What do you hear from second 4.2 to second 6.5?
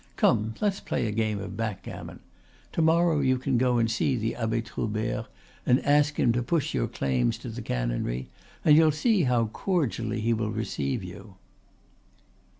Abbe Troubert and ask him to